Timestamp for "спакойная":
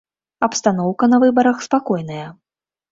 1.69-2.27